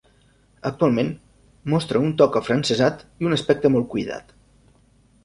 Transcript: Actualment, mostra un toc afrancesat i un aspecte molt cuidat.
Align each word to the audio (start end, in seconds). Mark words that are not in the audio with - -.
Actualment, 0.69 1.11
mostra 1.73 2.01
un 2.05 2.15
toc 2.21 2.39
afrancesat 2.39 3.05
i 3.25 3.29
un 3.31 3.37
aspecte 3.39 3.73
molt 3.77 3.89
cuidat. 3.93 4.35